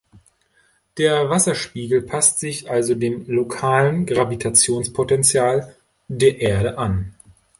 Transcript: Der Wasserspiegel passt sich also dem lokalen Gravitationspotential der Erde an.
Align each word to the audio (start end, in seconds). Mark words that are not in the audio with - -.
Der 0.97 1.29
Wasserspiegel 1.29 2.01
passt 2.01 2.39
sich 2.39 2.71
also 2.71 2.95
dem 2.95 3.23
lokalen 3.27 4.07
Gravitationspotential 4.07 5.75
der 6.09 6.41
Erde 6.41 6.79
an. 6.79 7.13